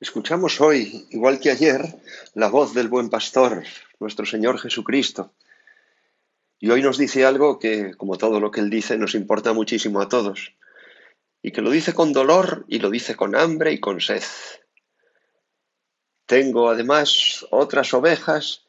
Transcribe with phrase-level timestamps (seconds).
[0.00, 1.82] Escuchamos hoy, igual que ayer,
[2.32, 3.64] la voz del buen pastor,
[3.98, 5.34] nuestro Señor Jesucristo.
[6.58, 10.00] Y hoy nos dice algo que, como todo lo que Él dice, nos importa muchísimo
[10.00, 10.54] a todos.
[11.42, 14.22] Y que lo dice con dolor y lo dice con hambre y con sed.
[16.24, 18.64] Tengo además otras ovejas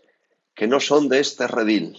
[0.54, 1.95] que no son de este redil.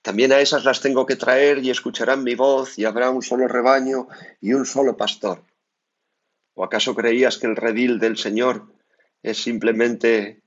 [0.00, 3.48] También a esas las tengo que traer y escucharán mi voz y habrá un solo
[3.48, 4.06] rebaño
[4.40, 5.42] y un solo pastor.
[6.54, 8.66] ¿O acaso creías que el redil del Señor
[9.22, 10.40] es simplemente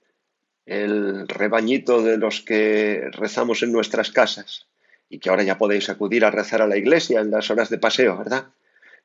[0.66, 4.68] el rebañito de los que rezamos en nuestras casas
[5.10, 7.78] y que ahora ya podéis acudir a rezar a la iglesia en las horas de
[7.78, 8.48] paseo, ¿verdad?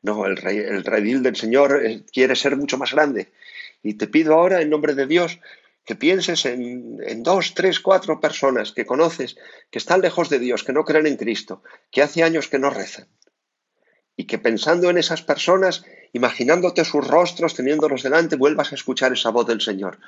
[0.03, 3.33] No, el, redil del Señor eh, quiere ser mucho más grande.
[3.85, 5.39] Y te pido ahora, en nombre de Dios,
[5.85, 9.37] que pienses en, en, dos, tres, cuatro personas que conoces,
[9.71, 11.63] que están lejos de Dios, que no creen en Cristo,
[11.93, 13.07] que hace años que no rezan
[14.17, 19.31] y que pensando en esas personas, imaginándote sus rostros, teniéndolos delante, vuelvas a escuchar esa
[19.31, 19.99] voz del Señor.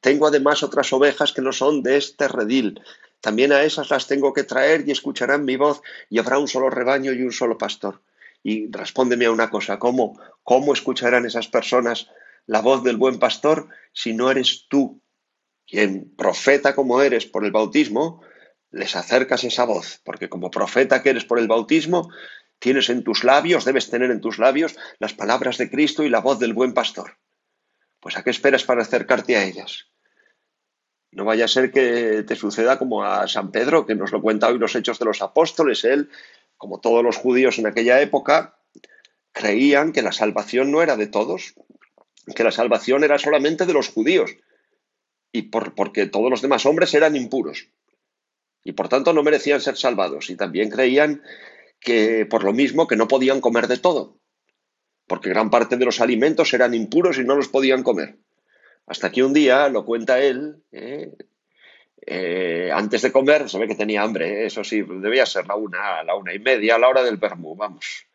[0.00, 2.80] Tengo además otras ovejas que no son de este redil.
[3.20, 6.70] También a esas las tengo que traer y escucharán mi voz y habrá un solo
[6.70, 8.00] rebaño y un solo pastor.
[8.44, 12.08] Y respóndeme a una cosa, ¿cómo, cómo escucharán esas personas
[12.46, 15.00] la voz del buen pastor si no eres tú
[15.66, 18.22] quien, profeta como eres por el bautismo,
[18.70, 20.00] les acercas esa voz?
[20.04, 22.08] Porque como profeta que eres por el bautismo,
[22.58, 26.20] Tienes en tus labios, debes tener en tus labios las palabras de Cristo y la
[26.20, 27.18] voz del buen pastor.
[28.00, 29.88] Pues ¿a qué esperas para acercarte a ellas?
[31.10, 34.48] No vaya a ser que te suceda como a San Pedro, que nos lo cuenta
[34.48, 35.84] hoy los hechos de los apóstoles.
[35.84, 36.10] Él,
[36.56, 38.58] como todos los judíos en aquella época,
[39.32, 41.54] creían que la salvación no era de todos,
[42.34, 44.36] que la salvación era solamente de los judíos,
[45.32, 47.68] y por, porque todos los demás hombres eran impuros,
[48.64, 50.28] y por tanto no merecían ser salvados.
[50.30, 51.22] Y también creían
[51.80, 54.18] que por lo mismo que no podían comer de todo,
[55.06, 58.16] porque gran parte de los alimentos eran impuros y no los podían comer.
[58.86, 61.12] Hasta que un día, lo cuenta él, eh,
[62.06, 65.56] eh, antes de comer, se ve que tenía hambre, eh, eso sí, debía ser la
[65.56, 68.06] una, la una y media, a la hora del vermú, vamos.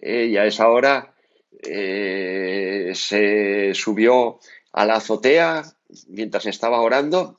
[0.00, 1.14] y a esa hora
[1.60, 4.38] se subió
[4.72, 5.64] a la azotea
[6.08, 7.36] mientras estaba orando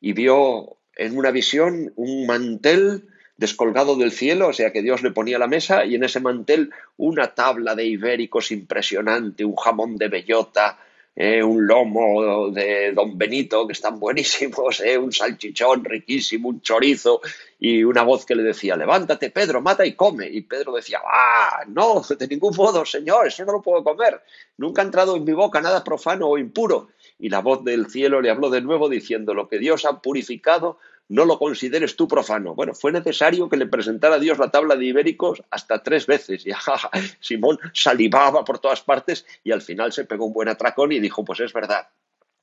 [0.00, 5.10] y vio en una visión un mantel descolgado del cielo, o sea que Dios le
[5.10, 10.08] ponía la mesa y en ese mantel una tabla de ibéricos impresionante, un jamón de
[10.08, 10.78] bellota,
[11.16, 17.20] eh, un lomo de Don Benito, que están buenísimos, eh, un salchichón riquísimo, un chorizo,
[17.60, 20.28] y una voz que le decía, levántate, Pedro, mata y come.
[20.28, 24.22] Y Pedro decía, ah, no, de ningún modo, Señor, eso no lo puedo comer.
[24.56, 26.88] Nunca ha entrado en mi boca nada profano o impuro.
[27.20, 30.78] Y la voz del cielo le habló de nuevo diciendo, lo que Dios ha purificado,
[31.08, 32.54] no lo consideres tú profano.
[32.54, 36.46] Bueno, fue necesario que le presentara a Dios la tabla de ibéricos hasta tres veces.
[36.46, 36.52] Y
[37.20, 41.24] Simón salivaba por todas partes y al final se pegó un buen atracón y dijo,
[41.24, 41.88] pues es verdad.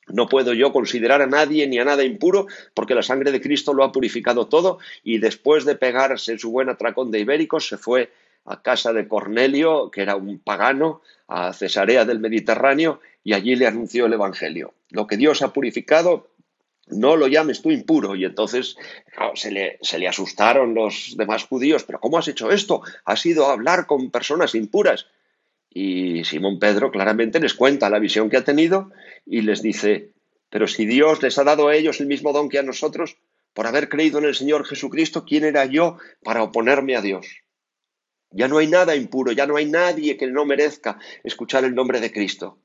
[0.07, 3.73] No puedo yo considerar a nadie ni a nada impuro porque la sangre de Cristo
[3.73, 8.11] lo ha purificado todo y después de pegarse su buen atracón de ibéricos se fue
[8.45, 13.67] a casa de Cornelio, que era un pagano, a Cesarea del Mediterráneo, y allí le
[13.67, 14.73] anunció el Evangelio.
[14.89, 16.27] Lo que Dios ha purificado,
[16.91, 18.15] no lo llames tú impuro.
[18.15, 18.75] Y entonces
[19.35, 22.81] se, le, se, le, asustaron los demás judíos, pero ¿cómo has hecho esto?
[23.05, 25.07] Has ido a hablar con personas impuras.
[25.69, 28.91] Y Simón Pedro claramente les cuenta la visión que ha tenido
[29.25, 30.11] y les dice,
[30.49, 33.17] pero si Dios les ha dado a ellos el mismo don que a nosotros,
[33.53, 37.25] por haber creído en el Señor Jesucristo, ¿quién era yo para oponerme a Dios?
[38.31, 41.99] Ya no hay nada impuro, ya no hay nadie que no merezca escuchar el nombre
[41.99, 42.57] de Cristo.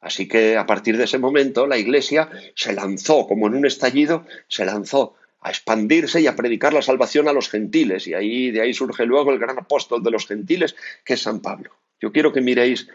[0.00, 4.24] Así que a partir de ese momento la Iglesia se lanzó, como en un estallido,
[4.46, 8.06] se lanzó a expandirse y a predicar la salvación a los gentiles.
[8.06, 11.40] Y ahí, de ahí surge luego el gran apóstol de los gentiles, que es San
[11.40, 11.70] Pablo.
[12.00, 12.88] Yo quiero que miréis,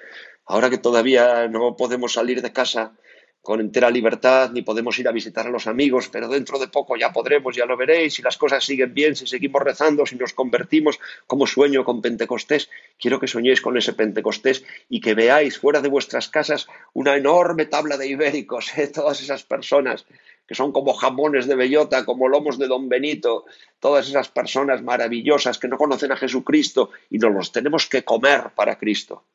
[0.46, 2.94] ahora que todavía no podemos salir de casa
[3.43, 6.95] con entera libertad, ni podemos ir a visitar a los amigos, pero dentro de poco
[6.95, 10.31] ya podremos, ya lo veréis, si las cosas siguen bien, si seguimos rezando, si nos
[10.31, 12.69] convertimos como sueño con Pentecostés.
[12.97, 17.66] Quiero que soñéis con ese Pentecostés y que veáis fuera de vuestras casas una enorme
[17.66, 18.87] tabla de ibéricos, ¿eh?
[18.87, 20.05] todas esas personas
[20.47, 23.43] que son como jamones de bellota, como lomos de Don Benito,
[23.81, 28.51] todas esas personas maravillosas que no conocen a Jesucristo y nos los tenemos que comer
[28.55, 29.25] para Cristo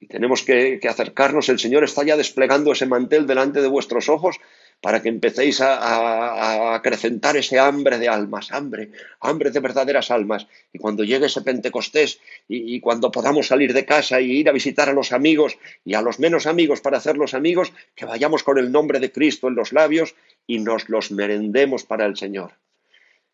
[0.00, 1.48] y tenemos que, acercarnos.
[1.48, 4.36] El Señor está ya desplegando ese mantel delante de vuestros ojos
[4.80, 10.46] para que empecéis a, acrecentar ese hambre de almas, hambre, hambre de verdaderas almas.
[10.72, 14.52] Y cuando llegue ese Pentecostés y, y, cuando podamos salir de casa y ir a
[14.52, 18.58] visitar a los amigos y a los menos amigos para hacerlos amigos, que vayamos con
[18.58, 20.14] el nombre de Cristo en los labios
[20.46, 22.52] y nos los merendemos para el Señor.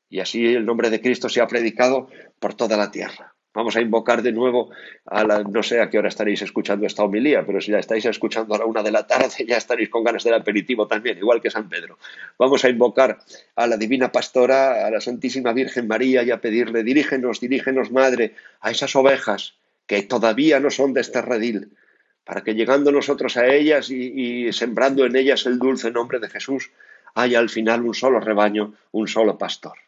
[0.09, 2.09] Y así el nombre de Cristo se ha predicado
[2.39, 3.34] por toda la tierra.
[3.55, 4.71] Vamos a invocar de nuevo
[5.07, 8.05] a la, no sé a qué hora estaréis escuchando esta homilía, pero si la estáis
[8.05, 11.41] escuchando a la una de la tarde, ya estaréis con ganas del aperitivo también, igual
[11.41, 11.97] que San Pedro.
[12.37, 13.19] Vamos a invocar
[13.55, 18.35] a la Divina Pastora, a la Santísima Virgen María y a pedirle, dirígenos, dirígenos, Madre,
[18.61, 19.55] a esas ovejas
[19.87, 21.77] que todavía no son de este redil,
[22.25, 26.29] para que llegando nosotros a ellas y, y sembrando en ellas el dulce nombre de
[26.29, 26.73] Jesús,
[27.15, 29.84] haya al final un solo rebaño, un solo pastor.